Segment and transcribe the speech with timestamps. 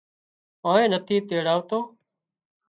[0.69, 1.79] آنئين نٿِي تيڙاوتو